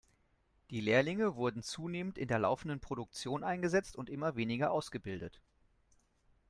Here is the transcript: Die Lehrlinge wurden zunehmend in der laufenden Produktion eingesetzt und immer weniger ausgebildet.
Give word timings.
Die 0.71 0.81
Lehrlinge 0.81 1.35
wurden 1.35 1.61
zunehmend 1.61 2.17
in 2.17 2.27
der 2.27 2.39
laufenden 2.39 2.79
Produktion 2.79 3.43
eingesetzt 3.43 3.95
und 3.95 4.09
immer 4.09 4.35
weniger 4.35 4.71
ausgebildet. 4.71 5.39